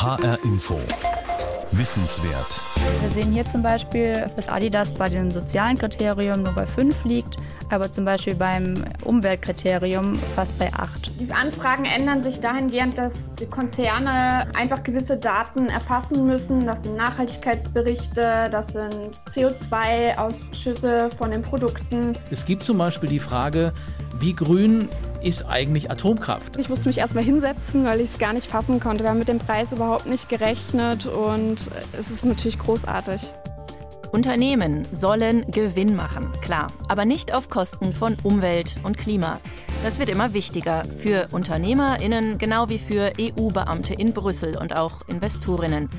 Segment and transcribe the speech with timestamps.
[0.00, 0.78] HR Info.
[1.72, 2.60] Wissenswert.
[3.00, 7.34] Wir sehen hier zum Beispiel, dass Adidas bei den sozialen Kriterien nur bei 5 liegt,
[7.68, 8.74] aber zum Beispiel beim
[9.04, 11.10] Umweltkriterium fast bei 8.
[11.18, 16.64] Die Anfragen ändern sich dahingehend, dass die Konzerne einfach gewisse Daten erfassen müssen.
[16.64, 22.16] Das sind Nachhaltigkeitsberichte, das sind CO2-Ausschüsse von den Produkten.
[22.30, 23.72] Es gibt zum Beispiel die Frage,
[24.20, 24.88] wie grün
[25.22, 26.56] ist eigentlich Atomkraft?
[26.56, 29.04] Ich musste mich erstmal hinsetzen, weil ich es gar nicht fassen konnte.
[29.04, 33.32] Wir haben mit dem Preis überhaupt nicht gerechnet und es ist natürlich großartig.
[34.12, 39.38] Unternehmen sollen Gewinn machen, klar, aber nicht auf Kosten von Umwelt und Klima.
[39.82, 45.90] Das wird immer wichtiger für Unternehmerinnen genau wie für EU-Beamte in Brüssel und auch Investorinnen.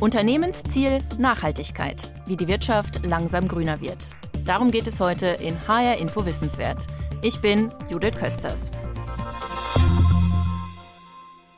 [0.00, 3.98] Unternehmensziel Nachhaltigkeit, wie die Wirtschaft langsam grüner wird.
[4.44, 6.86] Darum geht es heute in HR Info Wissenswert.
[7.22, 8.70] Ich bin Judith Kösters.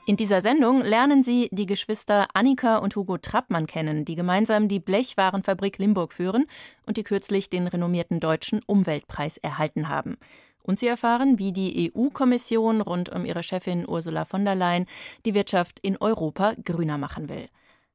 [0.07, 4.79] In dieser Sendung lernen Sie die Geschwister Annika und Hugo Trappmann kennen, die gemeinsam die
[4.79, 6.47] Blechwarenfabrik Limburg führen
[6.87, 10.17] und die kürzlich den renommierten deutschen Umweltpreis erhalten haben.
[10.63, 14.87] Und Sie erfahren, wie die EU-Kommission rund um ihre Chefin Ursula von der Leyen
[15.27, 17.47] die Wirtschaft in Europa grüner machen will.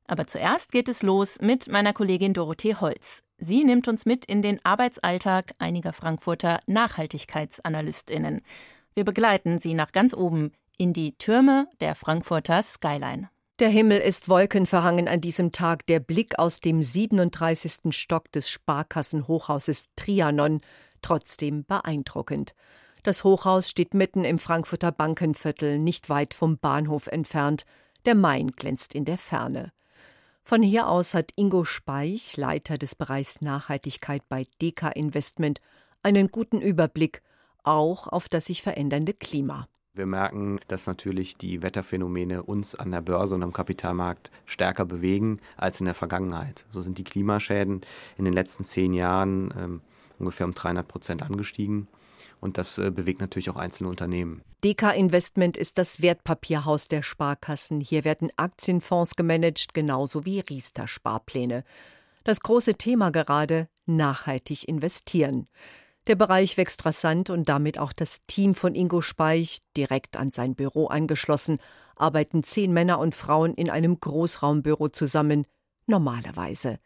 [0.06, 3.24] Aber zuerst geht es los mit meiner Kollegin Dorothee Holz.
[3.38, 8.42] Sie nimmt uns mit in den Arbeitsalltag einiger Frankfurter Nachhaltigkeitsanalystinnen.
[8.96, 13.30] Wir begleiten sie nach ganz oben in die Türme der Frankfurter Skyline.
[13.60, 15.86] Der Himmel ist wolkenverhangen an diesem Tag.
[15.88, 17.96] Der Blick aus dem 37.
[17.96, 20.60] Stock des Sparkassenhochhauses Trianon
[21.02, 22.56] trotzdem beeindruckend.
[23.04, 27.66] Das Hochhaus steht mitten im Frankfurter Bankenviertel, nicht weit vom Bahnhof entfernt.
[28.06, 29.72] Der Main glänzt in der Ferne.
[30.46, 35.62] Von hier aus hat Ingo Speich, Leiter des Bereichs Nachhaltigkeit bei DK Investment,
[36.04, 37.22] einen guten Überblick
[37.64, 39.70] auch auf das sich verändernde Klima.
[39.94, 45.40] Wir merken, dass natürlich die Wetterphänomene uns an der Börse und am Kapitalmarkt stärker bewegen
[45.56, 46.66] als in der Vergangenheit.
[46.72, 47.80] So sind die Klimaschäden
[48.18, 49.82] in den letzten zehn Jahren ähm,
[50.20, 51.88] ungefähr um 300 Prozent angestiegen.
[52.44, 54.42] Und das äh, bewegt natürlich auch einzelne Unternehmen.
[54.66, 57.80] DK Investment ist das Wertpapierhaus der Sparkassen.
[57.80, 61.64] Hier werden Aktienfonds gemanagt, genauso wie Riester-Sparpläne.
[62.26, 65.48] Das große Thema gerade nachhaltig investieren.
[66.08, 70.54] Der Bereich wächst rasant und damit auch das Team von Ingo Speich, direkt an sein
[70.54, 71.60] Büro angeschlossen,
[71.96, 75.48] arbeiten zehn Männer und Frauen in einem Großraumbüro zusammen,
[75.86, 76.80] normalerweise.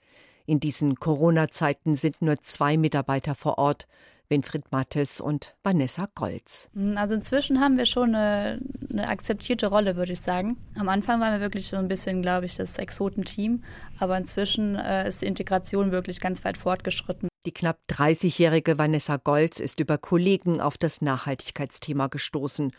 [0.46, 3.88] In diesen Corona-Zeiten sind nur zwei Mitarbeiter vor Ort.
[4.29, 6.69] Winfried Mattes und Vanessa Golz.
[6.95, 10.57] Also inzwischen haben wir schon eine, eine, akzeptierte Rolle, würde ich sagen.
[10.75, 13.63] Am Anfang waren wir wirklich so ein bisschen, glaube ich, das Exotenteam,
[13.99, 17.29] aber inzwischen äh, ist die Integration wirklich ganz weit fortgeschritten.
[17.45, 22.71] Die knapp 30-jährige Vanessa Golz ist über Kollegen auf das Nachhaltigkeitsthema gestoßen.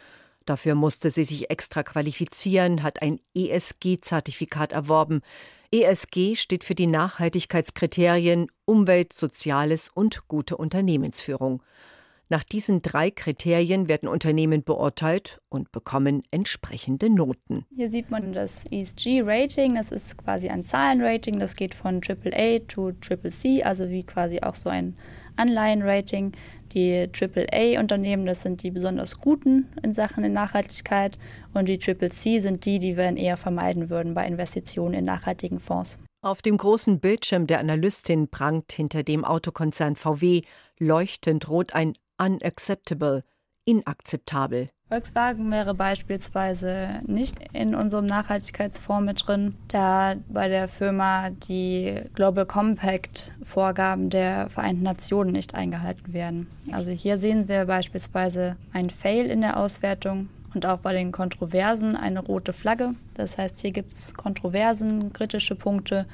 [0.44, 5.20] Dafür musste sie sich extra qualifizieren, hat ein ESG-Zertifikat erworben.
[5.70, 11.62] ESG steht für die Nachhaltigkeitskriterien Umwelt, Soziales und gute Unternehmensführung.
[12.30, 17.64] Nach diesen drei Kriterien werden Unternehmen beurteilt und bekommen entsprechende Noten.
[17.74, 19.76] Hier sieht man das ESG-Rating.
[19.76, 21.38] Das ist quasi ein Zahlenrating.
[21.38, 24.96] Das geht von AAA zu CCC, also wie quasi auch so ein
[25.36, 26.32] Anleihenrating.
[26.74, 31.18] Die AAA-Unternehmen, das sind die besonders guten in Sachen Nachhaltigkeit
[31.54, 35.98] und die CCC sind die, die wir eher vermeiden würden bei Investitionen in nachhaltigen Fonds.
[36.20, 40.42] Auf dem großen Bildschirm der Analystin prangt hinter dem Autokonzern VW
[40.78, 43.22] leuchtend rot ein Unacceptable,
[43.68, 44.70] inakzeptabel.
[44.88, 52.46] Volkswagen wäre beispielsweise nicht in unserem Nachhaltigkeitsfonds mit drin, da bei der Firma die Global
[52.46, 56.46] Compact Vorgaben der Vereinten Nationen nicht eingehalten werden.
[56.72, 61.94] Also hier sehen wir beispielsweise ein Fail in der Auswertung und auch bei den Kontroversen
[61.94, 62.94] eine rote Flagge.
[63.12, 66.06] Das heißt, hier gibt es Kontroversen, kritische Punkte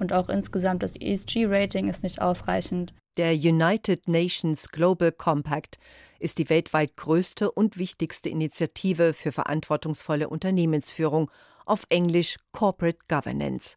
[0.00, 2.92] und auch insgesamt das ESG-Rating ist nicht ausreichend.
[3.18, 5.80] Der United Nations Global Compact
[6.20, 11.28] ist die weltweit größte und wichtigste Initiative für verantwortungsvolle Unternehmensführung,
[11.66, 13.76] auf Englisch Corporate Governance.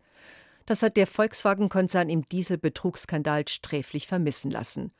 [0.68, 4.92] Das hat der Volkswagen-Konzern im Dieselbetrugsskandal sträflich vermissen lassen.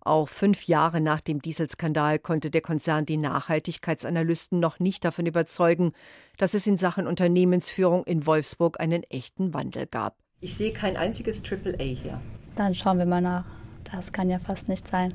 [0.00, 5.90] Auch fünf Jahre nach dem Dieselskandal konnte der Konzern die Nachhaltigkeitsanalysten noch nicht davon überzeugen,
[6.36, 10.16] dass es in Sachen Unternehmensführung in Wolfsburg einen echten Wandel gab.
[10.40, 12.20] Ich sehe kein einziges AAA hier.
[12.54, 13.44] Dann schauen wir mal nach.
[13.92, 15.14] Das kann ja fast nicht sein.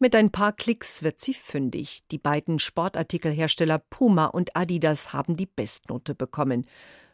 [0.00, 2.02] Mit ein paar Klicks wird sie fündig.
[2.10, 6.66] Die beiden Sportartikelhersteller Puma und Adidas haben die Bestnote bekommen.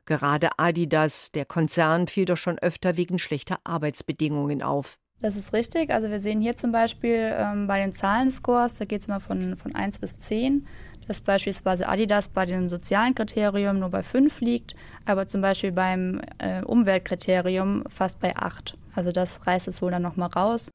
[0.06, 4.99] Gerade Adidas, der Konzern, fiel doch schon öfter wegen schlechter Arbeitsbedingungen auf.
[5.20, 5.91] Das ist richtig.
[5.91, 9.56] Also wir sehen hier zum Beispiel ähm, bei den Zahlenscores, da geht es immer von,
[9.56, 10.67] von 1 bis 10.
[11.06, 14.75] dass beispielsweise Adidas bei dem sozialen Kriterium nur bei 5 liegt,
[15.05, 18.79] aber zum Beispiel beim äh, Umweltkriterium fast bei 8.
[18.99, 20.73] Also das reißt es wohl dann nochmal raus.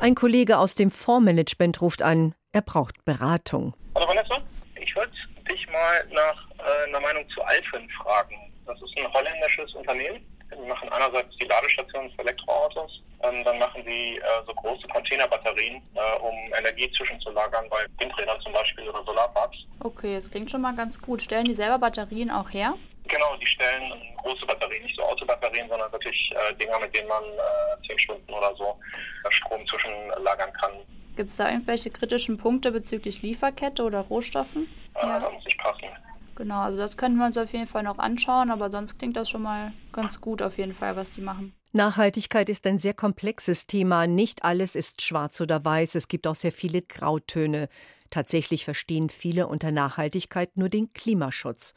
[0.00, 3.74] Ein Kollege aus dem Fondsmanagement ruft an, er braucht Beratung.
[3.96, 4.40] Hallo Vanessa,
[4.80, 5.10] ich wollte
[5.50, 8.36] dich mal nach äh, einer Meinung zu Alfen fragen.
[8.64, 10.24] Das ist ein holländisches Unternehmen.
[10.52, 15.82] Die machen einerseits die Ladestationen für Elektroautos, ähm, dann machen sie äh, so große Containerbatterien,
[15.94, 19.56] äh, um Energie zwischenzulagern bei Windrädern zum Beispiel oder Solarparks.
[19.80, 21.22] Okay, das klingt schon mal ganz gut.
[21.22, 22.74] Stellen die selber Batterien auch her?
[23.08, 27.22] Genau, die stellen große Batterien, nicht so Autobatterien, sondern wirklich äh, Dinger, mit denen man
[27.22, 28.76] äh, zehn Stunden oder so
[29.24, 30.72] äh, Strom zwischenlagern kann.
[31.16, 34.68] Gibt es da irgendwelche kritischen Punkte bezüglich Lieferkette oder Rohstoffen?
[34.94, 35.20] Äh, ja.
[35.20, 35.86] Da muss ich passen.
[36.34, 39.30] Genau, also das könnten wir uns auf jeden Fall noch anschauen, aber sonst klingt das
[39.30, 41.54] schon mal ganz gut auf jeden Fall, was die machen.
[41.72, 44.06] Nachhaltigkeit ist ein sehr komplexes Thema.
[44.06, 45.94] Nicht alles ist schwarz oder weiß.
[45.94, 47.68] Es gibt auch sehr viele Grautöne.
[48.10, 51.74] Tatsächlich verstehen viele unter Nachhaltigkeit nur den Klimaschutz.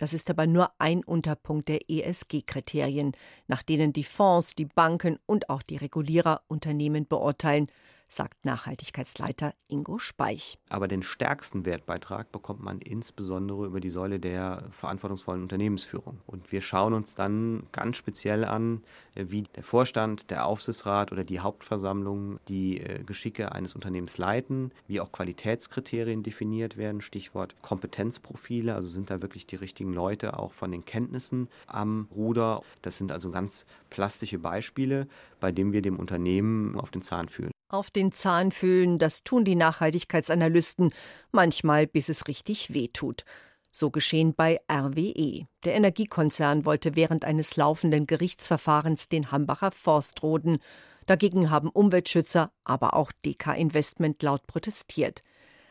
[0.00, 3.12] Das ist aber nur ein Unterpunkt der ESG-Kriterien,
[3.48, 7.66] nach denen die Fonds, die Banken und auch die Regulierer Unternehmen beurteilen,
[8.10, 10.58] sagt Nachhaltigkeitsleiter Ingo Speich.
[10.68, 16.18] Aber den stärksten Wertbeitrag bekommt man insbesondere über die Säule der verantwortungsvollen Unternehmensführung.
[16.26, 18.82] Und wir schauen uns dann ganz speziell an,
[19.14, 25.00] wie der Vorstand, der Aufsichtsrat oder die Hauptversammlung die äh, Geschicke eines Unternehmens leiten, wie
[25.00, 30.72] auch Qualitätskriterien definiert werden, Stichwort Kompetenzprofile, also sind da wirklich die richtigen Leute auch von
[30.72, 32.62] den Kenntnissen am Ruder.
[32.82, 35.06] Das sind also ganz plastische Beispiele,
[35.38, 37.52] bei denen wir dem Unternehmen auf den Zahn fühlen.
[37.72, 40.92] Auf den Zahn fühlen, das tun die Nachhaltigkeitsanalysten,
[41.30, 43.24] manchmal bis es richtig wehtut.
[43.70, 45.46] So geschehen bei RWE.
[45.64, 50.58] Der Energiekonzern wollte während eines laufenden Gerichtsverfahrens den Hambacher Forst roden.
[51.06, 55.22] Dagegen haben Umweltschützer, aber auch DK Investment laut protestiert.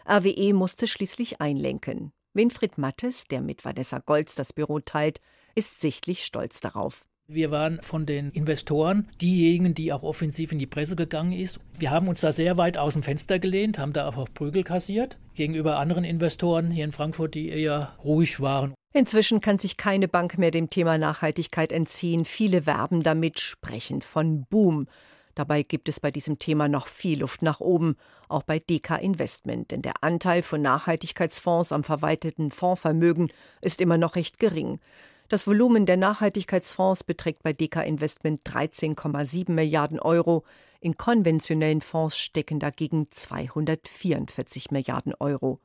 [0.09, 2.13] RWE musste schließlich einlenken.
[2.33, 5.19] Winfried Mattes, der mit Vanessa Golz das Büro teilt,
[5.53, 7.03] ist sichtlich stolz darauf.
[7.31, 11.59] Wir waren von den Investoren diejenigen, die auch offensiv in die Presse gegangen ist.
[11.77, 15.19] Wir haben uns da sehr weit aus dem Fenster gelehnt, haben da auch Prügel kassiert
[15.35, 18.73] gegenüber anderen Investoren hier in Frankfurt, die eher ruhig waren.
[18.93, 22.25] Inzwischen kann sich keine Bank mehr dem Thema Nachhaltigkeit entziehen.
[22.25, 24.87] Viele werben damit, sprechen von Boom.
[25.35, 27.95] Dabei gibt es bei diesem Thema noch viel Luft nach oben,
[28.27, 34.15] auch bei DK Investment, denn der Anteil von Nachhaltigkeitsfonds am verwalteten Fondsvermögen ist immer noch
[34.15, 34.79] recht gering.
[35.29, 40.43] Das Volumen der Nachhaltigkeitsfonds beträgt bei DK Investment 13,7 Milliarden Euro.
[40.79, 45.59] In konventionellen Fonds stecken dagegen 244 Milliarden Euro.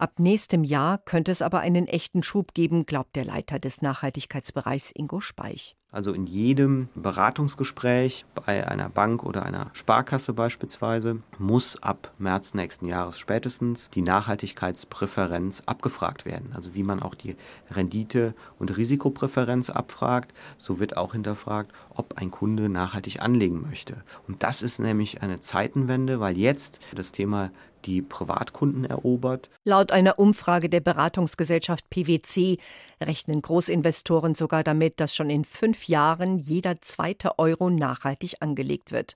[0.00, 4.92] Ab nächstem Jahr könnte es aber einen echten Schub geben, glaubt der Leiter des Nachhaltigkeitsbereichs
[4.94, 5.76] Ingo Speich.
[5.92, 12.86] Also in jedem Beratungsgespräch bei einer Bank oder einer Sparkasse beispielsweise muss ab März nächsten
[12.86, 16.52] Jahres spätestens die Nachhaltigkeitspräferenz abgefragt werden.
[16.54, 17.36] Also wie man auch die
[17.70, 24.04] Rendite- und Risikopräferenz abfragt, so wird auch hinterfragt, ob ein Kunde nachhaltig anlegen möchte.
[24.28, 27.50] Und das ist nämlich eine Zeitenwende, weil jetzt das Thema
[27.86, 29.50] die Privatkunden erobert.
[29.64, 32.58] Laut einer Umfrage der Beratungsgesellschaft PwC
[33.02, 39.14] rechnen Großinvestoren sogar damit, dass schon in fünf Jahren jeder zweite Euro nachhaltig angelegt wird.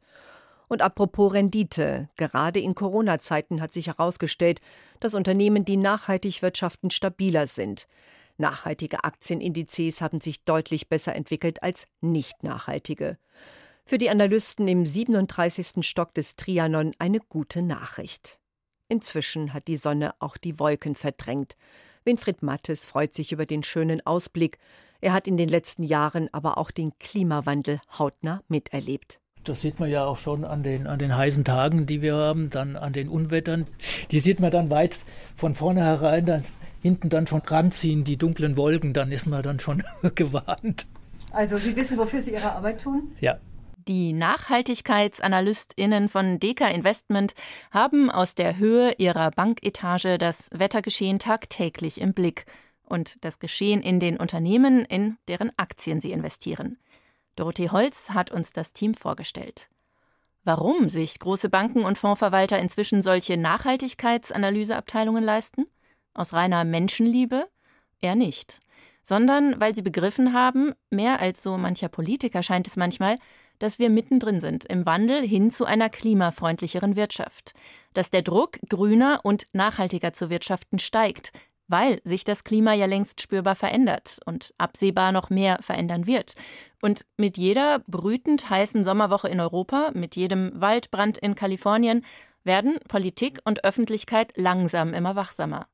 [0.68, 4.60] Und apropos Rendite, gerade in Corona-Zeiten hat sich herausgestellt,
[5.00, 7.86] dass Unternehmen, die nachhaltig wirtschaften, stabiler sind.
[8.38, 13.18] Nachhaltige Aktienindizes haben sich deutlich besser entwickelt als nicht nachhaltige.
[13.86, 15.86] Für die Analysten im 37.
[15.86, 18.40] Stock des Trianon eine gute Nachricht.
[18.88, 21.56] Inzwischen hat die Sonne auch die Wolken verdrängt.
[22.04, 24.58] Winfried Mattes freut sich über den schönen Ausblick.
[25.00, 29.20] Er hat in den letzten Jahren aber auch den Klimawandel hautnah miterlebt.
[29.44, 32.48] Das sieht man ja auch schon an den, an den heißen Tagen, die wir haben,
[32.50, 33.66] dann an den Unwettern.
[34.10, 34.96] Die sieht man dann weit
[35.36, 36.44] von vorne herein, dann
[36.80, 39.82] hinten dann schon ranziehen, die dunklen Wolken, dann ist man dann schon
[40.14, 40.86] gewarnt.
[41.30, 43.12] Also Sie wissen, wofür Sie Ihre Arbeit tun?
[43.20, 43.38] Ja,
[43.88, 47.34] die NachhaltigkeitsanalystInnen von Deka Investment
[47.70, 52.46] haben aus der Höhe ihrer Banketage das Wettergeschehen tagtäglich im Blick
[52.82, 56.78] und das Geschehen in den Unternehmen, in deren Aktien sie investieren.
[57.36, 59.68] Dorothee Holz hat uns das Team vorgestellt.
[60.44, 65.66] Warum sich große Banken und Fondsverwalter inzwischen solche Nachhaltigkeitsanalyseabteilungen leisten?
[66.12, 67.48] Aus reiner Menschenliebe?
[68.00, 68.60] Eher nicht.
[69.02, 73.16] Sondern weil sie begriffen haben, mehr als so mancher Politiker scheint es manchmal,
[73.64, 77.54] dass wir mittendrin sind im Wandel hin zu einer klimafreundlicheren Wirtschaft,
[77.94, 81.32] dass der Druck, grüner und nachhaltiger zu wirtschaften steigt,
[81.66, 86.34] weil sich das Klima ja längst spürbar verändert und absehbar noch mehr verändern wird.
[86.82, 92.04] Und mit jeder brütend heißen Sommerwoche in Europa, mit jedem Waldbrand in Kalifornien,
[92.42, 95.68] werden Politik und Öffentlichkeit langsam immer wachsamer.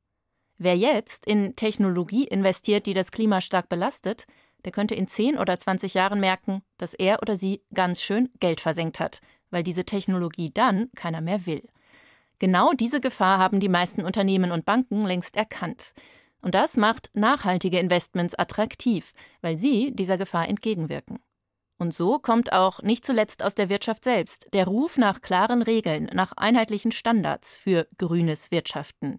[0.58, 4.26] Wer jetzt in Technologie investiert, die das Klima stark belastet,
[4.64, 8.60] der könnte in 10 oder 20 Jahren merken, dass er oder sie ganz schön Geld
[8.60, 11.62] versenkt hat, weil diese Technologie dann keiner mehr will.
[12.38, 15.92] Genau diese Gefahr haben die meisten Unternehmen und Banken längst erkannt.
[16.40, 19.12] Und das macht nachhaltige Investments attraktiv,
[19.42, 21.18] weil sie dieser Gefahr entgegenwirken.
[21.78, 26.10] Und so kommt auch nicht zuletzt aus der Wirtschaft selbst der Ruf nach klaren Regeln,
[26.12, 29.18] nach einheitlichen Standards für grünes Wirtschaften.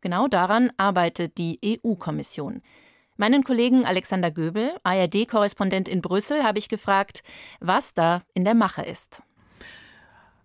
[0.00, 2.62] Genau daran arbeitet die EU-Kommission.
[3.16, 7.22] Meinen Kollegen Alexander Göbel, ARD-Korrespondent in Brüssel, habe ich gefragt,
[7.60, 9.22] was da in der Mache ist.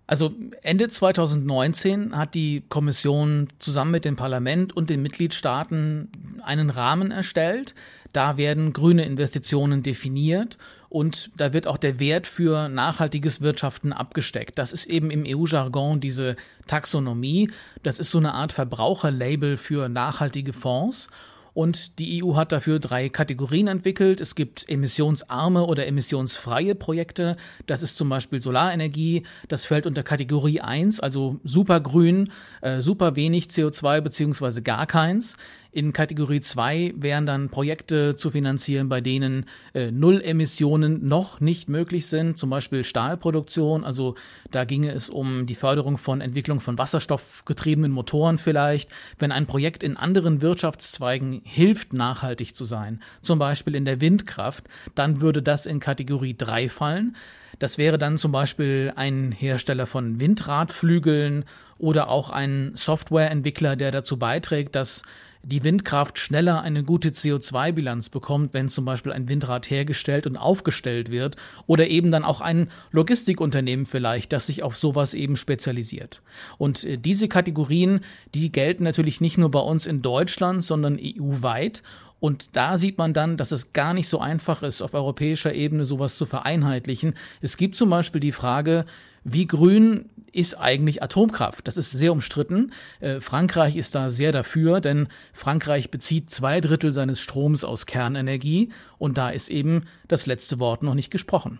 [0.07, 6.11] Also Ende 2019 hat die Kommission zusammen mit dem Parlament und den Mitgliedstaaten
[6.43, 7.75] einen Rahmen erstellt.
[8.11, 10.57] Da werden grüne Investitionen definiert
[10.89, 14.59] und da wird auch der Wert für nachhaltiges Wirtschaften abgesteckt.
[14.59, 16.35] Das ist eben im EU-Jargon diese
[16.67, 17.49] Taxonomie.
[17.83, 21.09] Das ist so eine Art Verbraucherlabel für nachhaltige Fonds.
[21.53, 24.21] Und die EU hat dafür drei Kategorien entwickelt.
[24.21, 27.35] Es gibt emissionsarme oder emissionsfreie Projekte.
[27.67, 29.23] Das ist zum Beispiel Solarenergie.
[29.49, 32.31] Das fällt unter Kategorie 1, also super grün,
[32.61, 35.35] äh, super wenig CO2 beziehungsweise gar keins.
[35.73, 42.07] In Kategorie 2 wären dann Projekte zu finanzieren, bei denen äh, Null-Emissionen noch nicht möglich
[42.07, 43.85] sind, zum Beispiel Stahlproduktion.
[43.85, 44.15] Also
[44.51, 48.91] da ginge es um die Förderung von Entwicklung von wasserstoffgetriebenen Motoren vielleicht.
[49.17, 54.65] Wenn ein Projekt in anderen Wirtschaftszweigen hilft, nachhaltig zu sein, zum Beispiel in der Windkraft,
[54.93, 57.15] dann würde das in Kategorie 3 fallen.
[57.59, 61.45] Das wäre dann zum Beispiel ein Hersteller von Windradflügeln
[61.77, 65.03] oder auch ein Softwareentwickler, der dazu beiträgt, dass
[65.43, 71.09] die Windkraft schneller eine gute CO2-Bilanz bekommt, wenn zum Beispiel ein Windrad hergestellt und aufgestellt
[71.09, 76.21] wird oder eben dann auch ein Logistikunternehmen vielleicht, das sich auf sowas eben spezialisiert.
[76.57, 78.01] Und äh, diese Kategorien,
[78.35, 81.81] die gelten natürlich nicht nur bei uns in Deutschland, sondern EU-weit
[82.21, 85.85] und da sieht man dann, dass es gar nicht so einfach ist, auf europäischer Ebene
[85.85, 87.15] sowas zu vereinheitlichen.
[87.41, 88.85] Es gibt zum Beispiel die Frage,
[89.23, 91.67] wie grün ist eigentlich Atomkraft?
[91.67, 92.73] Das ist sehr umstritten.
[92.99, 98.69] Äh, Frankreich ist da sehr dafür, denn Frankreich bezieht zwei Drittel seines Stroms aus Kernenergie
[98.97, 101.59] und da ist eben das letzte Wort noch nicht gesprochen.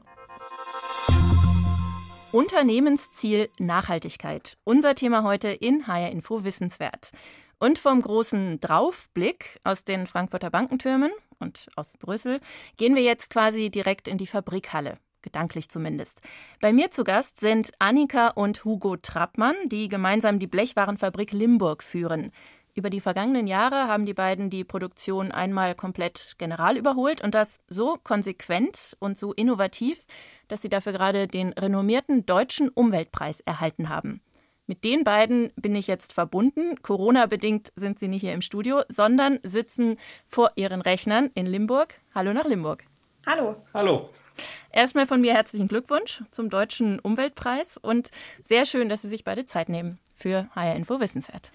[2.31, 4.57] Unternehmensziel Nachhaltigkeit.
[4.63, 7.11] Unser Thema heute in HR Info Wissenswert.
[7.59, 12.39] Und vom großen Draufblick aus den Frankfurter Bankentürmen und aus Brüssel
[12.77, 16.21] gehen wir jetzt quasi direkt in die Fabrikhalle gedanklich zumindest.
[16.59, 22.31] Bei mir zu Gast sind Annika und Hugo Trappmann, die gemeinsam die Blechwarenfabrik Limburg führen.
[22.73, 27.59] Über die vergangenen Jahre haben die beiden die Produktion einmal komplett general überholt und das
[27.67, 30.05] so konsequent und so innovativ,
[30.47, 34.21] dass sie dafür gerade den renommierten deutschen Umweltpreis erhalten haben.
[34.67, 36.81] Mit den beiden bin ich jetzt verbunden.
[36.81, 39.97] Corona-bedingt sind sie nicht hier im Studio, sondern sitzen
[40.27, 41.95] vor ihren Rechnern in Limburg.
[42.15, 42.85] Hallo nach Limburg.
[43.25, 43.57] Hallo.
[43.73, 44.09] Hallo.
[44.71, 48.09] Erstmal von mir herzlichen Glückwunsch zum Deutschen Umweltpreis und
[48.43, 51.51] sehr schön, dass Sie sich beide Zeit nehmen für HR Info Wissenswert.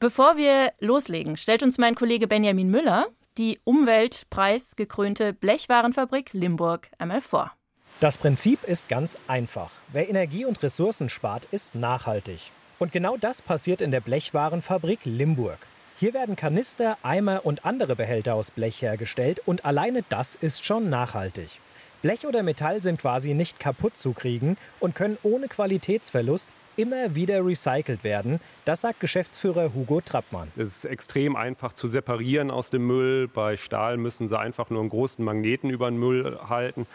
[0.00, 3.06] Bevor wir loslegen, stellt uns mein Kollege Benjamin Müller
[3.38, 7.52] die Umweltpreisgekrönte Blechwarenfabrik Limburg einmal vor.
[8.00, 9.70] Das Prinzip ist ganz einfach.
[9.92, 12.50] Wer Energie und Ressourcen spart, ist nachhaltig.
[12.78, 15.58] Und genau das passiert in der Blechwarenfabrik Limburg.
[15.96, 20.90] Hier werden Kanister, Eimer und andere Behälter aus Blech hergestellt und alleine das ist schon
[20.90, 21.60] nachhaltig.
[22.04, 27.44] Blech oder Metall sind quasi nicht kaputt zu kriegen und können ohne Qualitätsverlust immer wieder
[27.44, 28.40] recycelt werden.
[28.64, 30.48] Das sagt Geschäftsführer Hugo Trappmann.
[30.56, 33.28] Es ist extrem einfach zu separieren aus dem Müll.
[33.28, 36.86] Bei Stahl müssen sie einfach nur einen großen Magneten über den Müll halten.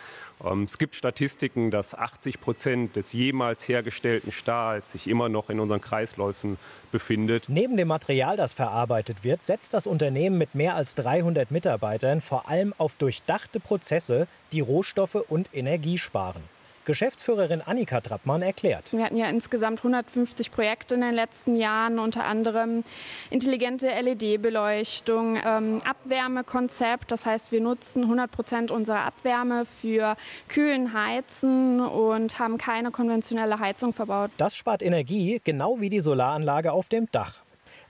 [0.44, 5.60] Ähm, es gibt Statistiken, dass 80 Prozent des jemals hergestellten Stahls sich immer noch in
[5.60, 6.58] unseren Kreisläufen
[6.92, 7.46] befindet.
[7.48, 12.48] Neben dem Material, das verarbeitet wird, setzt das Unternehmen mit mehr als 300 Mitarbeitern vor
[12.50, 16.42] allem auf durchdachte Prozesse, die Rohstoffe und Energie sparen.
[16.90, 18.92] Geschäftsführerin Annika Trappmann erklärt.
[18.92, 22.84] Wir hatten ja insgesamt 150 Projekte in den letzten Jahren, unter anderem
[23.30, 27.12] intelligente LED-Beleuchtung, ähm, Abwärmekonzept.
[27.12, 30.16] Das heißt, wir nutzen 100 Prozent unserer Abwärme für
[30.48, 34.32] Kühlen, Heizen und haben keine konventionelle Heizung verbaut.
[34.38, 37.44] Das spart Energie, genau wie die Solaranlage auf dem Dach.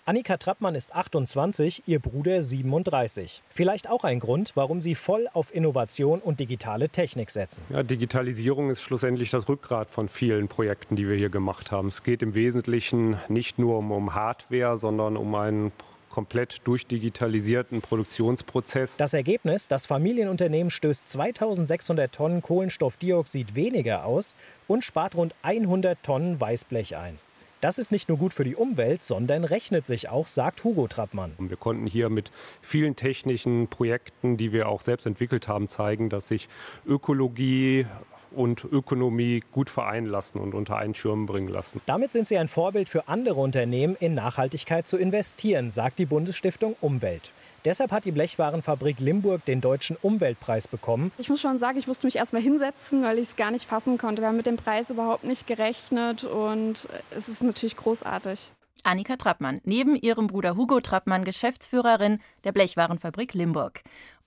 [0.06, 3.44] Annika Trappmann ist 28, ihr Bruder 37.
[3.50, 7.62] Vielleicht auch ein Grund, warum sie voll auf Innovation und digitale Technik setzen.
[7.70, 11.90] Ja, Digitalisierung ist schlussendlich das Rückgrat von vielen Projekten, die wir hier gemacht haben.
[11.90, 15.72] Es geht im Wesentlichen nicht nur um, um Hardware, sondern um einen
[16.10, 18.98] komplett durchdigitalisierten Produktionsprozess.
[18.98, 24.36] Das Ergebnis, das Familienunternehmen stößt 2600 Tonnen Kohlenstoffdioxid weniger aus
[24.68, 27.20] und spart rund 100 Tonnen Weißblech ein.
[27.62, 31.34] Das ist nicht nur gut für die Umwelt, sondern rechnet sich auch, sagt Hugo Trappmann.
[31.40, 36.30] Wir konnten hier mit vielen technischen Projekten, die wir auch selbst entwickelt haben, zeigen, dass
[36.30, 36.48] sich
[36.86, 37.86] Ökologie,
[38.32, 41.82] und Ökonomie gut vereinen lassen und unter einen Schirm bringen lassen.
[41.86, 46.76] Damit sind sie ein Vorbild für andere Unternehmen, in Nachhaltigkeit zu investieren, sagt die Bundesstiftung
[46.82, 47.32] Umwelt.
[47.66, 51.12] Deshalb hat die Blechwarenfabrik Limburg den Deutschen Umweltpreis bekommen.
[51.18, 53.66] Ich muss schon sagen, ich musste mich erst mal hinsetzen, weil ich es gar nicht
[53.66, 54.22] fassen konnte.
[54.22, 58.52] Wir haben mit dem Preis überhaupt nicht gerechnet und es ist natürlich großartig.
[58.84, 63.82] Annika Trappmann, neben ihrem Bruder Hugo Trappmann, Geschäftsführerin der Blechwarenfabrik Limburg.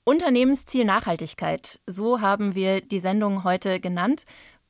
[0.05, 4.25] Unternehmensziel Nachhaltigkeit, so haben wir die Sendung heute genannt.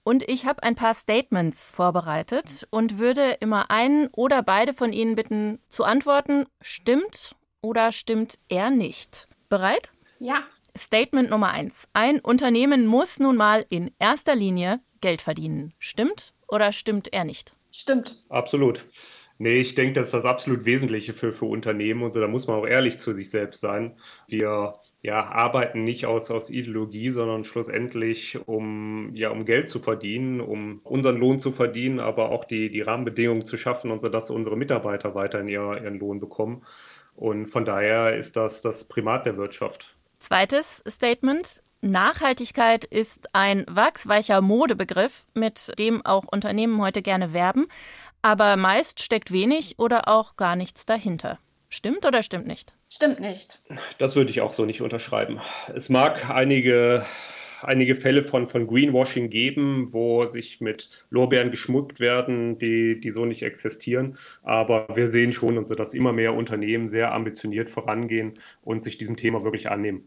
[0.04, 5.14] Und ich habe ein paar Statements vorbereitet und würde immer einen oder beide von Ihnen
[5.14, 9.28] bitten zu antworten, stimmt oder stimmt er nicht?
[9.48, 9.92] Bereit?
[10.18, 10.42] Ja.
[10.76, 11.88] Statement Nummer eins.
[11.92, 15.72] Ein Unternehmen muss nun mal in erster Linie Geld verdienen.
[15.78, 17.54] Stimmt oder stimmt er nicht?
[17.70, 18.22] Stimmt.
[18.28, 18.84] Absolut.
[19.38, 22.46] Nee, ich denke, das ist das absolut Wesentliche für, für Unternehmen und so, da muss
[22.46, 23.96] man auch ehrlich zu sich selbst sein.
[24.28, 30.40] Wir ja, arbeiten nicht aus, aus Ideologie, sondern schlussendlich, um, ja, um Geld zu verdienen,
[30.40, 34.30] um unseren Lohn zu verdienen, aber auch die, die Rahmenbedingungen zu schaffen, und so, dass
[34.30, 36.64] unsere Mitarbeiter weiterhin ihr, ihren Lohn bekommen.
[37.16, 39.86] Und von daher ist das das Primat der Wirtschaft.
[40.18, 41.62] Zweites Statement.
[41.80, 47.66] Nachhaltigkeit ist ein wachsweicher Modebegriff, mit dem auch Unternehmen heute gerne werben,
[48.22, 51.38] aber meist steckt wenig oder auch gar nichts dahinter.
[51.68, 52.72] Stimmt oder stimmt nicht?
[52.88, 53.58] Stimmt nicht.
[53.98, 55.40] Das würde ich auch so nicht unterschreiben.
[55.74, 57.06] Es mag einige,
[57.64, 63.24] einige Fälle von, von Greenwashing geben, wo sich mit Lorbeeren geschmückt werden, die, die so
[63.24, 64.18] nicht existieren.
[64.42, 68.98] Aber wir sehen schon, und so, dass immer mehr Unternehmen sehr ambitioniert vorangehen und sich
[68.98, 70.06] diesem Thema wirklich annehmen.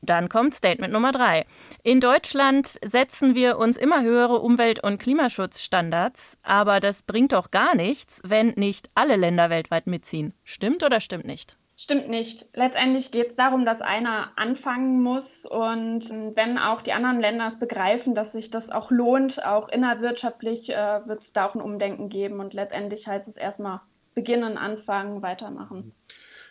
[0.00, 1.44] Dann kommt Statement Nummer drei.
[1.82, 7.74] In Deutschland setzen wir uns immer höhere Umwelt- und Klimaschutzstandards, aber das bringt doch gar
[7.74, 10.34] nichts, wenn nicht alle Länder weltweit mitziehen.
[10.44, 11.56] Stimmt oder stimmt nicht?
[11.80, 12.44] Stimmt nicht.
[12.54, 17.60] Letztendlich geht es darum, dass einer anfangen muss und wenn auch die anderen Länder es
[17.60, 22.08] begreifen, dass sich das auch lohnt, auch innerwirtschaftlich äh, wird es da auch ein Umdenken
[22.08, 23.80] geben und letztendlich heißt es erstmal
[24.16, 25.92] beginnen, anfangen, weitermachen.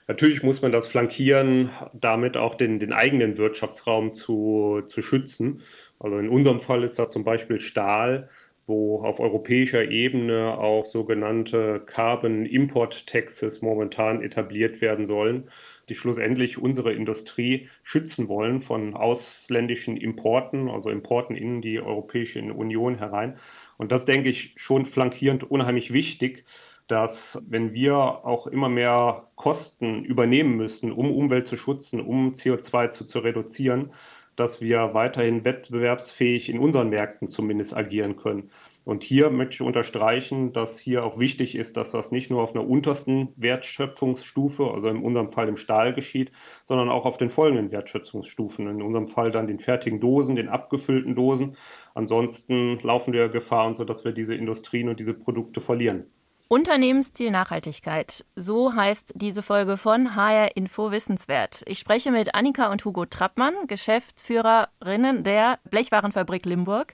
[0.08, 5.62] Natürlich muss man das flankieren, damit auch den, den eigenen Wirtschaftsraum zu, zu schützen.
[6.00, 8.30] Also in unserem Fall ist das zum Beispiel Stahl,
[8.68, 15.50] wo auf europäischer Ebene auch sogenannte Carbon Import Taxes momentan etabliert werden sollen,
[15.88, 22.98] die schlussendlich unsere Industrie schützen wollen von ausländischen Importen, also Importen in die Europäische Union
[22.98, 23.38] herein.
[23.78, 26.44] Und das denke ich schon flankierend unheimlich wichtig,
[26.88, 32.90] dass wenn wir auch immer mehr Kosten übernehmen müssen, um Umwelt zu schützen, um CO2
[32.90, 33.92] zu, zu reduzieren,
[34.38, 38.50] dass wir weiterhin wettbewerbsfähig in unseren Märkten zumindest agieren können.
[38.86, 42.56] Und hier möchte ich unterstreichen, dass hier auch wichtig ist, dass das nicht nur auf
[42.56, 46.32] einer untersten Wertschöpfungsstufe, also in unserem Fall im Stahl geschieht,
[46.64, 48.66] sondern auch auf den folgenden Wertschöpfungsstufen.
[48.70, 51.58] In unserem Fall dann den fertigen Dosen, den abgefüllten Dosen.
[51.96, 56.06] Ansonsten laufen wir Gefahr, und so dass wir diese Industrien und diese Produkte verlieren.
[56.50, 58.24] Unternehmensziel Nachhaltigkeit.
[58.36, 61.62] So heißt diese Folge von HR Info Wissenswert.
[61.66, 66.94] Ich spreche mit Annika und Hugo Trappmann, Geschäftsführerinnen der Blechwarenfabrik Limburg.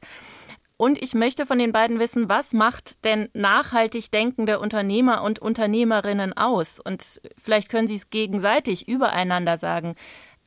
[0.76, 6.36] Und ich möchte von den beiden wissen, was macht denn nachhaltig denkende Unternehmer und Unternehmerinnen
[6.36, 6.80] aus?
[6.80, 9.94] Und vielleicht können Sie es gegenseitig übereinander sagen.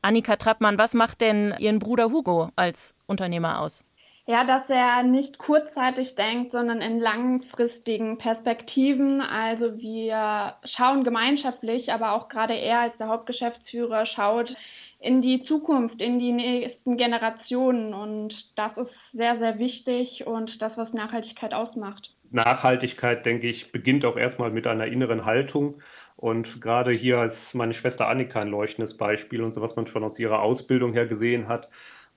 [0.01, 3.86] Annika Trappmann, was macht denn Ihren Bruder Hugo als Unternehmer aus?
[4.29, 9.21] Ja, dass er nicht kurzzeitig denkt, sondern in langfristigen Perspektiven.
[9.21, 14.53] Also wir schauen gemeinschaftlich, aber auch gerade er als der Hauptgeschäftsführer schaut
[14.99, 17.93] in die Zukunft, in die nächsten Generationen.
[17.93, 22.13] Und das ist sehr, sehr wichtig und das, was Nachhaltigkeit ausmacht.
[22.29, 25.81] Nachhaltigkeit, denke ich, beginnt auch erstmal mit einer inneren Haltung.
[26.17, 30.03] Und gerade hier ist meine Schwester Annika ein leuchtendes Beispiel und so, was man schon
[30.03, 31.69] aus ihrer Ausbildung her gesehen hat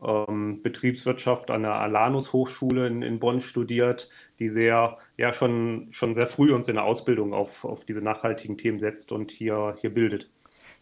[0.05, 4.09] ähm, Betriebswirtschaft an der Alanus Hochschule in, in, Bonn studiert,
[4.39, 8.57] die sehr, ja, schon, schon sehr früh uns in der Ausbildung auf, auf diese nachhaltigen
[8.57, 10.29] Themen setzt und hier, hier bildet.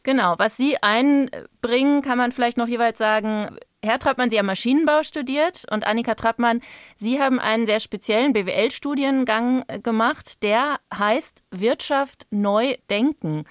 [0.05, 5.03] Genau, was Sie einbringen, kann man vielleicht noch jeweils sagen, Herr Trappmann, Sie haben Maschinenbau
[5.03, 6.61] studiert und Annika Trappmann,
[6.97, 13.45] Sie haben einen sehr speziellen BWL-Studiengang gemacht, der heißt Wirtschaft neu denken.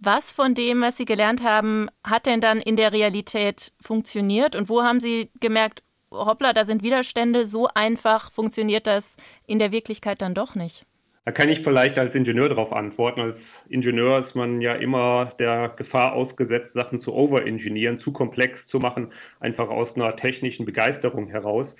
[0.00, 4.68] Was von dem, was Sie gelernt haben, hat denn dann in der Realität funktioniert und
[4.68, 10.22] wo haben Sie gemerkt, hoppla, da sind Widerstände, so einfach funktioniert das in der Wirklichkeit
[10.22, 10.86] dann doch nicht?
[11.24, 13.20] Da kann ich vielleicht als Ingenieur darauf antworten.
[13.20, 18.78] Als Ingenieur ist man ja immer der Gefahr ausgesetzt, Sachen zu overengineeren, zu komplex zu
[18.78, 21.76] machen, einfach aus einer technischen Begeisterung heraus.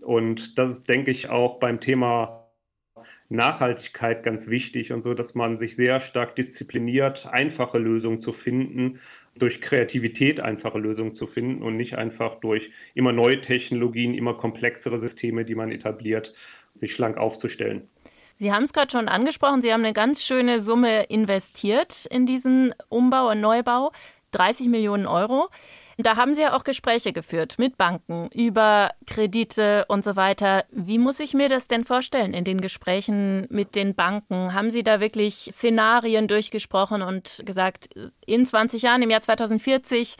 [0.00, 2.45] Und das ist, denke ich, auch beim Thema
[3.28, 9.00] Nachhaltigkeit ganz wichtig und so, dass man sich sehr stark diszipliniert, einfache Lösungen zu finden,
[9.34, 15.00] durch Kreativität einfache Lösungen zu finden und nicht einfach durch immer neue Technologien, immer komplexere
[15.00, 16.34] Systeme, die man etabliert,
[16.74, 17.88] sich schlank aufzustellen.
[18.38, 22.74] Sie haben es gerade schon angesprochen, Sie haben eine ganz schöne Summe investiert in diesen
[22.88, 23.92] Umbau und Neubau,
[24.32, 25.48] 30 Millionen Euro.
[25.98, 30.66] Da haben Sie ja auch Gespräche geführt mit Banken über Kredite und so weiter.
[30.70, 34.52] Wie muss ich mir das denn vorstellen in den Gesprächen mit den Banken?
[34.52, 37.88] Haben Sie da wirklich Szenarien durchgesprochen und gesagt,
[38.26, 40.16] in 20 Jahren, im Jahr 2040,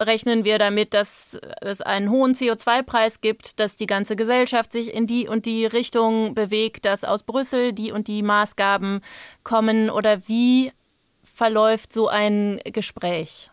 [0.00, 5.06] rechnen wir damit, dass es einen hohen CO2-Preis gibt, dass die ganze Gesellschaft sich in
[5.06, 9.02] die und die Richtung bewegt, dass aus Brüssel die und die Maßgaben
[9.44, 9.90] kommen?
[9.90, 10.72] Oder wie
[11.22, 13.50] verläuft so ein Gespräch?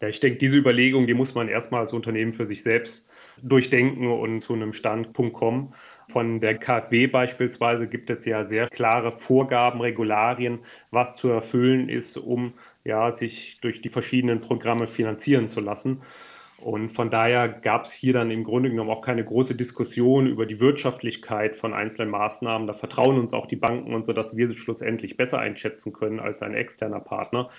[0.00, 3.10] Ja, ich denke, diese Überlegung, die muss man erstmal als Unternehmen für sich selbst
[3.42, 5.74] durchdenken und zu einem Standpunkt kommen.
[6.08, 10.60] Von der KfW beispielsweise gibt es ja sehr klare Vorgaben, Regularien,
[10.90, 16.02] was zu erfüllen ist, um ja, sich durch die verschiedenen Programme finanzieren zu lassen.
[16.58, 20.44] Und von daher gab es hier dann im Grunde genommen auch keine große Diskussion über
[20.44, 22.66] die Wirtschaftlichkeit von einzelnen Maßnahmen.
[22.66, 26.20] Da vertrauen uns auch die Banken und so, dass wir sie schlussendlich besser einschätzen können
[26.20, 27.50] als ein externer Partner.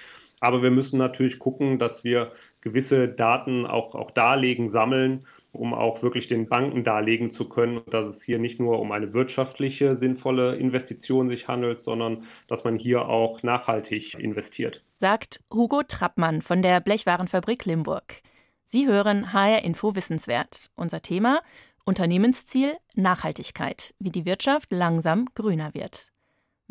[0.42, 6.02] Aber wir müssen natürlich gucken, dass wir gewisse Daten auch, auch darlegen, sammeln, um auch
[6.02, 10.56] wirklich den Banken darlegen zu können, dass es hier nicht nur um eine wirtschaftliche, sinnvolle
[10.56, 14.84] Investition sich handelt, sondern dass man hier auch nachhaltig investiert.
[14.96, 18.22] Sagt Hugo Trappmann von der Blechwarenfabrik Limburg.
[18.66, 20.72] Sie hören HR Info Wissenswert.
[20.76, 21.42] Unser Thema
[21.86, 26.11] Unternehmensziel Nachhaltigkeit, wie die Wirtschaft langsam grüner wird.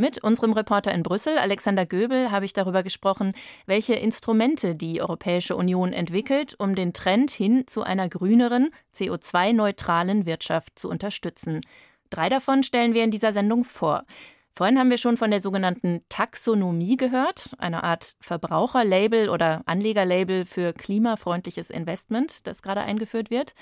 [0.00, 3.34] Mit unserem Reporter in Brüssel, Alexander Göbel, habe ich darüber gesprochen,
[3.66, 10.78] welche Instrumente die Europäische Union entwickelt, um den Trend hin zu einer grüneren, CO2-neutralen Wirtschaft
[10.78, 11.60] zu unterstützen.
[12.08, 14.06] Drei davon stellen wir in dieser Sendung vor.
[14.54, 20.72] Vorhin haben wir schon von der sogenannten Taxonomie gehört, einer Art Verbraucherlabel oder Anlegerlabel für
[20.72, 23.52] klimafreundliches Investment, das gerade eingeführt wird.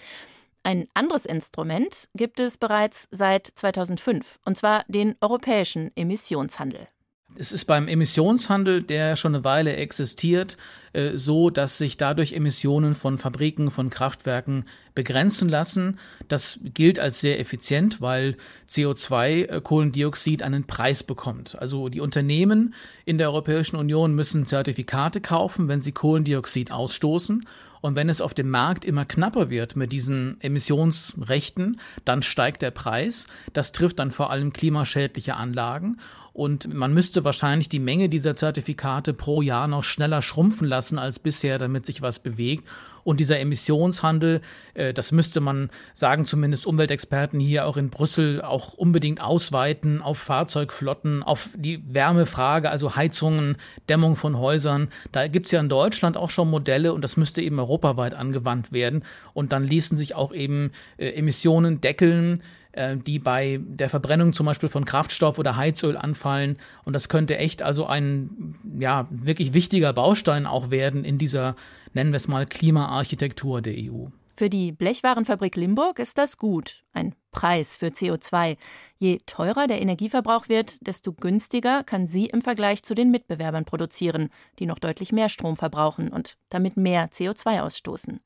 [0.69, 6.89] Ein anderes Instrument gibt es bereits seit 2005, und zwar den europäischen Emissionshandel.
[7.37, 10.59] Es ist beim Emissionshandel, der schon eine Weile existiert,
[10.93, 15.99] äh, so, dass sich dadurch Emissionen von Fabriken, von Kraftwerken begrenzen lassen.
[16.29, 18.37] Das gilt als sehr effizient, weil
[18.69, 21.59] CO2, äh, Kohlendioxid, einen Preis bekommt.
[21.59, 22.75] Also die Unternehmen
[23.07, 27.43] in der Europäischen Union müssen Zertifikate kaufen, wenn sie Kohlendioxid ausstoßen.
[27.81, 32.71] Und wenn es auf dem Markt immer knapper wird mit diesen Emissionsrechten, dann steigt der
[32.71, 33.27] Preis.
[33.53, 35.99] Das trifft dann vor allem klimaschädliche Anlagen.
[36.33, 41.19] Und man müsste wahrscheinlich die Menge dieser Zertifikate pro Jahr noch schneller schrumpfen lassen als
[41.19, 42.65] bisher, damit sich was bewegt.
[43.09, 44.43] Und dieser Emissionshandel,
[44.75, 50.19] äh, das müsste man sagen, zumindest Umweltexperten hier auch in Brüssel, auch unbedingt ausweiten auf
[50.19, 53.57] Fahrzeugflotten, auf die Wärmefrage, also Heizungen,
[53.89, 54.89] Dämmung von Häusern.
[55.11, 58.73] Da gibt es ja in Deutschland auch schon Modelle und das müsste eben europaweit angewandt
[58.73, 59.05] werden.
[59.33, 62.43] Und dann ließen sich auch eben äh, Emissionen deckeln
[62.79, 66.59] äh, die bei der Verbrennung zum Beispiel von Kraftstoff oder Heizöl anfallen.
[66.85, 71.57] Und das könnte echt also ein ja, wirklich wichtiger Baustein auch werden in dieser,
[71.93, 74.07] nennen wir es mal, Klimaarchitektur der EU.
[74.37, 78.57] Für die Blechwarenfabrik Limburg ist das gut, ein Preis für CO2.
[78.97, 84.29] Je teurer der Energieverbrauch wird, desto günstiger kann sie im Vergleich zu den Mitbewerbern produzieren,
[84.61, 88.21] die noch deutlich mehr Strom verbrauchen und damit mehr CO2 ausstoßen.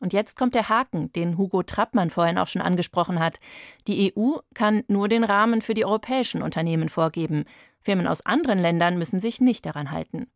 [0.00, 3.40] Und jetzt kommt der Haken, den Hugo Trappmann vorhin auch schon angesprochen hat.
[3.86, 7.44] Die EU kann nur den Rahmen für die europäischen Unternehmen vorgeben.
[7.80, 10.26] Firmen aus anderen Ländern müssen sich nicht daran halten.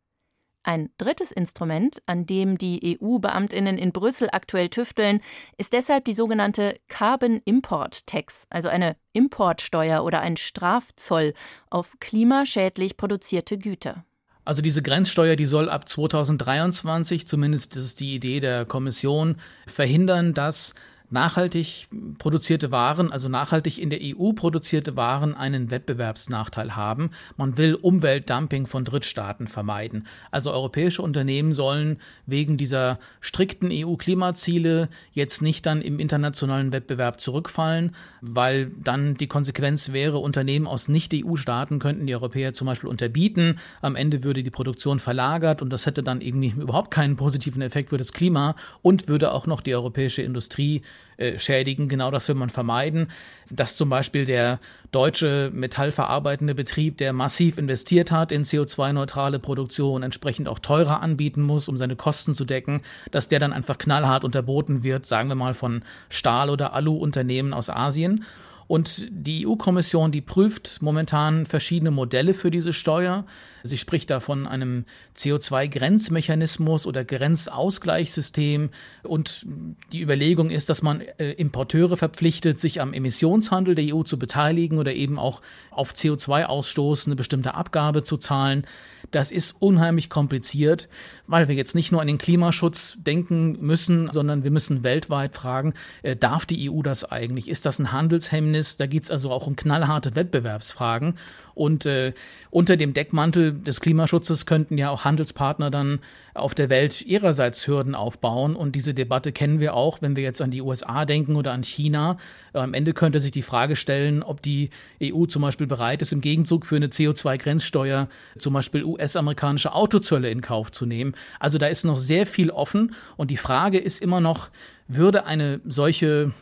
[0.68, 5.21] Ein drittes Instrument, an dem die EU-Beamtinnen in Brüssel aktuell tüfteln,
[5.57, 11.33] ist deshalb die sogenannte Carbon Import Tax, also eine Importsteuer oder ein Strafzoll
[11.71, 14.05] auf klimaschädlich produzierte Güter.
[14.49, 20.73] Also diese Grenzsteuer, die soll ab 2023, zumindest ist die Idee der Kommission, verhindern, dass
[21.11, 27.11] nachhaltig produzierte Waren, also nachhaltig in der EU produzierte Waren, einen Wettbewerbsnachteil haben.
[27.37, 30.07] Man will Umweltdumping von Drittstaaten vermeiden.
[30.31, 37.94] Also europäische Unternehmen sollen wegen dieser strikten EU-Klimaziele jetzt nicht dann im internationalen Wettbewerb zurückfallen,
[38.21, 43.59] weil dann die Konsequenz wäre, Unternehmen aus Nicht-EU-Staaten könnten die Europäer zum Beispiel unterbieten.
[43.81, 47.90] Am Ende würde die Produktion verlagert und das hätte dann irgendwie überhaupt keinen positiven Effekt
[47.90, 50.83] für das Klima und würde auch noch die europäische Industrie
[51.19, 51.89] äh, schädigen.
[51.89, 53.09] Genau das will man vermeiden.
[53.51, 54.61] Dass zum Beispiel der
[54.93, 61.69] deutsche metallverarbeitende Betrieb, der massiv investiert hat in CO2-neutrale Produktion, entsprechend auch teurer anbieten muss,
[61.69, 65.55] um seine Kosten zu decken, dass der dann einfach knallhart unterboten wird, sagen wir mal
[65.55, 68.25] von Stahl- oder Alu-Unternehmen aus Asien.
[68.69, 73.25] Und die EU-Kommission, die prüft momentan verschiedene Modelle für diese Steuer.
[73.62, 74.85] Sie spricht da von einem
[75.16, 78.71] CO2-Grenzmechanismus oder Grenzausgleichssystem.
[79.03, 79.47] Und
[79.92, 84.79] die Überlegung ist, dass man äh, Importeure verpflichtet, sich am Emissionshandel der EU zu beteiligen
[84.79, 88.66] oder eben auch auf CO2-Ausstoß eine bestimmte Abgabe zu zahlen.
[89.11, 90.88] Das ist unheimlich kompliziert,
[91.27, 95.75] weil wir jetzt nicht nur an den Klimaschutz denken müssen, sondern wir müssen weltweit fragen,
[96.03, 97.49] äh, darf die EU das eigentlich?
[97.49, 98.77] Ist das ein Handelshemmnis?
[98.77, 101.14] Da geht es also auch um knallharte Wettbewerbsfragen.
[101.59, 102.12] Und äh,
[102.51, 105.99] unter dem Deckmantel des Klimaschutzes könnten ja auch Handelspartner dann
[106.35, 108.55] auf der Welt ihrerseits Hürden aufbauen.
[108.55, 111.62] Und diese Debatte kennen wir auch, wenn wir jetzt an die USA denken oder an
[111.62, 112.16] China.
[112.53, 114.71] Am Ende könnte sich die Frage stellen, ob die
[115.03, 120.40] EU zum Beispiel bereit ist, im Gegenzug für eine CO2-Grenzsteuer zum Beispiel US-amerikanische Autozölle in
[120.40, 121.14] Kauf zu nehmen.
[121.40, 122.94] Also da ist noch sehr viel offen.
[123.16, 124.49] Und die Frage ist immer noch,
[124.87, 126.33] würde eine solche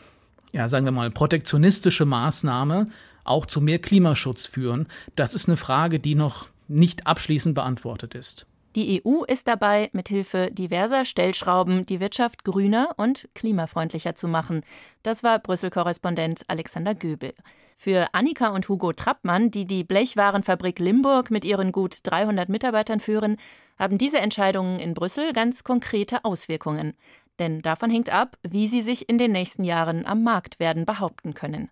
[0.52, 2.88] ja, sagen wir mal, protektionistische Maßnahme
[3.28, 4.88] auch zu mehr Klimaschutz führen?
[5.14, 8.46] Das ist eine Frage, die noch nicht abschließend beantwortet ist.
[8.76, 14.64] Die EU ist dabei, mithilfe diverser Stellschrauben die Wirtschaft grüner und klimafreundlicher zu machen.
[15.02, 17.32] Das war Brüssel-Korrespondent Alexander Göbel.
[17.74, 23.38] Für Annika und Hugo Trappmann, die die Blechwarenfabrik Limburg mit ihren gut 300 Mitarbeitern führen,
[23.78, 26.92] haben diese Entscheidungen in Brüssel ganz konkrete Auswirkungen.
[27.38, 31.32] Denn davon hängt ab, wie sie sich in den nächsten Jahren am Markt werden behaupten
[31.32, 31.70] können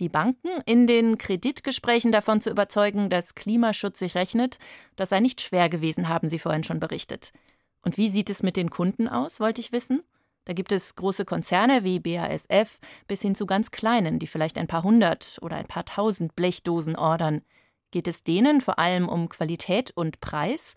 [0.00, 4.58] die Banken in den Kreditgesprächen davon zu überzeugen, dass Klimaschutz sich rechnet,
[4.96, 7.32] das sei nicht schwer gewesen, haben Sie vorhin schon berichtet.
[7.82, 10.02] Und wie sieht es mit den Kunden aus, wollte ich wissen?
[10.44, 12.78] Da gibt es große Konzerne wie BASF
[13.08, 16.96] bis hin zu ganz kleinen, die vielleicht ein paar hundert oder ein paar tausend Blechdosen
[16.96, 17.42] ordern.
[17.90, 20.74] Geht es denen vor allem um Qualität und Preis?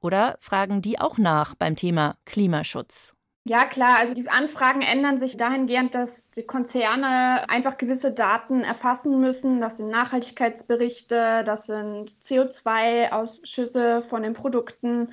[0.00, 3.14] Oder fragen die auch nach beim Thema Klimaschutz?
[3.44, 3.98] Ja, klar.
[3.98, 9.60] Also die Anfragen ändern sich dahingehend, dass die Konzerne einfach gewisse Daten erfassen müssen.
[9.60, 15.12] Das sind Nachhaltigkeitsberichte, das sind CO2-Ausschüsse von den Produkten.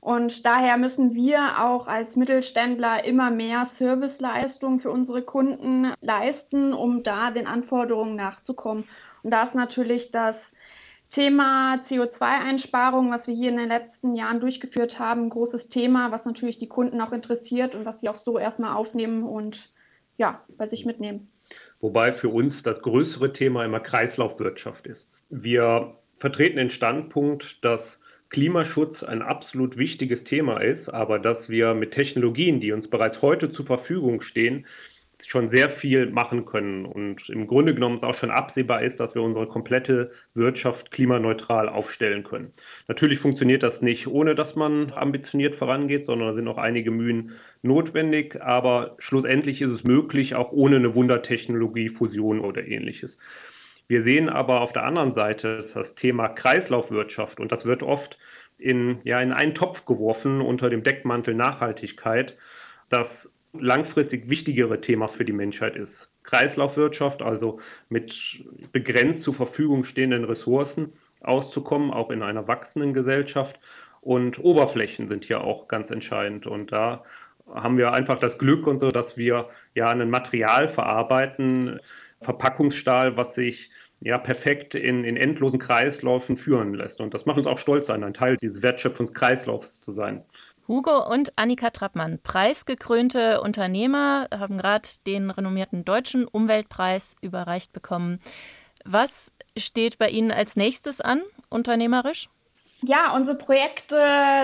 [0.00, 7.02] Und daher müssen wir auch als Mittelständler immer mehr Serviceleistungen für unsere Kunden leisten, um
[7.02, 8.84] da den Anforderungen nachzukommen.
[9.22, 10.54] Und da ist natürlich das
[11.10, 16.26] Thema CO2-Einsparung, was wir hier in den letzten Jahren durchgeführt haben, ein großes Thema, was
[16.26, 19.72] natürlich die Kunden auch interessiert und was sie auch so erstmal aufnehmen und
[20.18, 21.30] ja, bei sich mitnehmen.
[21.80, 25.12] Wobei für uns das größere Thema immer Kreislaufwirtschaft ist.
[25.28, 31.92] Wir vertreten den Standpunkt, dass Klimaschutz ein absolut wichtiges Thema ist, aber dass wir mit
[31.92, 34.66] Technologien, die uns bereits heute zur Verfügung stehen,
[35.24, 39.14] schon sehr viel machen können und im Grunde genommen es auch schon absehbar ist, dass
[39.14, 42.52] wir unsere komplette Wirtschaft klimaneutral aufstellen können.
[42.86, 47.32] Natürlich funktioniert das nicht, ohne dass man ambitioniert vorangeht, sondern da sind noch einige Mühen
[47.62, 53.18] notwendig, aber schlussendlich ist es möglich, auch ohne eine Wundertechnologie, Fusion oder ähnliches.
[53.88, 58.18] Wir sehen aber auf der anderen Seite das Thema Kreislaufwirtschaft und das wird oft
[58.58, 62.36] in, ja, in einen Topf geworfen unter dem Deckmantel Nachhaltigkeit,
[62.88, 66.10] dass langfristig wichtigere Thema für die Menschheit ist.
[66.24, 73.58] Kreislaufwirtschaft, also mit begrenzt zur Verfügung stehenden Ressourcen auszukommen, auch in einer wachsenden Gesellschaft.
[74.00, 76.46] Und Oberflächen sind hier auch ganz entscheidend.
[76.46, 77.04] Und da
[77.52, 81.80] haben wir einfach das Glück und so, dass wir ja ein Material verarbeiten,
[82.20, 87.00] Verpackungsstahl, was sich ja perfekt in, in endlosen Kreisläufen führen lässt.
[87.00, 90.24] Und das macht uns auch stolz sein, ein Teil dieses Wertschöpfungskreislaufs zu sein.
[90.68, 98.18] Hugo und Annika Trappmann, preisgekrönte Unternehmer, haben gerade den renommierten deutschen Umweltpreis überreicht bekommen.
[98.84, 102.28] Was steht bei Ihnen als nächstes an, unternehmerisch?
[102.82, 103.96] Ja, unsere Projekte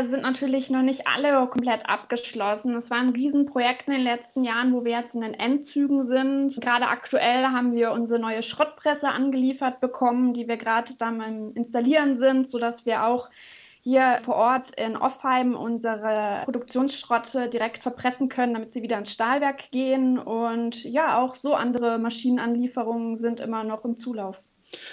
[0.04, 2.74] sind natürlich noch nicht alle komplett abgeschlossen.
[2.76, 6.58] Es war ein Riesenprojekt in den letzten Jahren, wo wir jetzt in den Endzügen sind.
[6.60, 12.46] Gerade aktuell haben wir unsere neue Schrottpresse angeliefert bekommen, die wir gerade dann Installieren sind,
[12.48, 13.28] sodass wir auch
[13.82, 19.70] hier vor Ort in Offheim unsere Produktionsschrotte direkt verpressen können, damit sie wieder ins Stahlwerk
[19.72, 20.18] gehen.
[20.18, 24.40] Und ja, auch so andere Maschinenanlieferungen sind immer noch im Zulauf.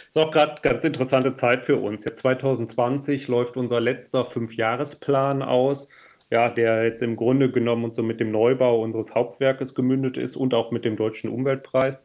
[0.07, 2.03] Ist auch gerade ganz interessante Zeit für uns.
[2.03, 5.87] Jetzt 2020 läuft unser letzter Fünfjahresplan aus,
[6.31, 10.35] ja, der jetzt im Grunde genommen und so mit dem Neubau unseres Hauptwerkes gemündet ist
[10.35, 12.03] und auch mit dem Deutschen Umweltpreis.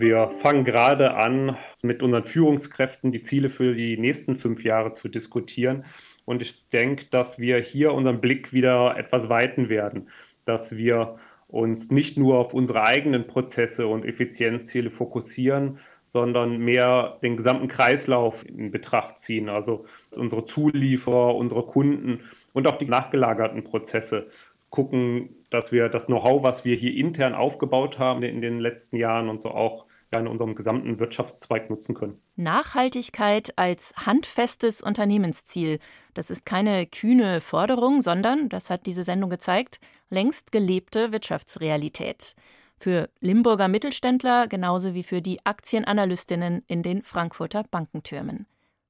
[0.00, 5.08] Wir fangen gerade an, mit unseren Führungskräften die Ziele für die nächsten fünf Jahre zu
[5.08, 5.86] diskutieren.
[6.24, 10.08] Und ich denke, dass wir hier unseren Blick wieder etwas weiten werden,
[10.44, 11.16] dass wir
[11.48, 18.46] uns nicht nur auf unsere eigenen Prozesse und Effizienzziele fokussieren, sondern mehr den gesamten Kreislauf
[18.48, 19.84] in Betracht ziehen, also
[20.14, 22.20] unsere Zulieferer, unsere Kunden
[22.52, 24.28] und auch die nachgelagerten Prozesse
[24.70, 29.28] gucken, dass wir das Know-how, was wir hier intern aufgebaut haben in den letzten Jahren
[29.28, 32.20] und so auch ja, in unserem gesamten Wirtschaftszweig nutzen können.
[32.36, 35.80] Nachhaltigkeit als handfestes Unternehmensziel.
[36.14, 42.34] Das ist keine kühne Forderung, sondern, das hat diese Sendung gezeigt, längst gelebte Wirtschaftsrealität.
[42.78, 48.46] Für Limburger Mittelständler genauso wie für die Aktienanalystinnen in den Frankfurter Bankentürmen.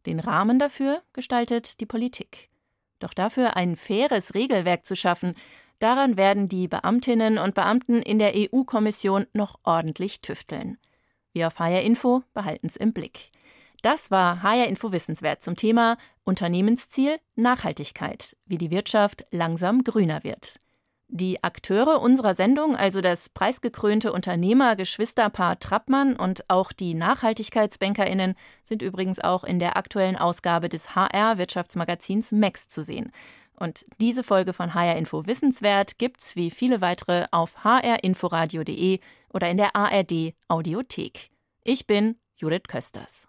[0.06, 2.50] Den Rahmen dafür gestaltet die Politik.
[3.00, 5.34] Doch dafür ein faires Regelwerk zu schaffen,
[5.78, 10.78] daran werden die Beamtinnen und Beamten in der EU-Kommission noch ordentlich tüfteln.
[11.38, 13.30] Wir auf HR Info behalten's im Blick.
[13.82, 20.58] Das war HR Info Wissenswert zum Thema Unternehmensziel Nachhaltigkeit, wie die Wirtschaft langsam grüner wird.
[21.06, 29.20] Die Akteure unserer Sendung, also das preisgekrönte Unternehmer-Geschwisterpaar Trappmann und auch die NachhaltigkeitsbankerInnen, sind übrigens
[29.20, 33.12] auch in der aktuellen Ausgabe des HR-Wirtschaftsmagazins Max zu sehen.
[33.58, 39.00] Und diese Folge von HR Info Wissenswert gibt's wie viele weitere auf hrinforadio.de
[39.32, 41.30] oder in der ARD Audiothek.
[41.64, 43.26] Ich bin Judith Kösters.